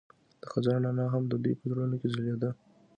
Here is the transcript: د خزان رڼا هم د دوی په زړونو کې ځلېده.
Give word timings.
د 0.41 0.43
خزان 0.51 0.79
رڼا 0.85 1.05
هم 1.13 1.23
د 1.27 1.33
دوی 1.43 1.53
په 1.59 1.65
زړونو 1.71 1.95
کې 2.01 2.07
ځلېده. 2.13 2.49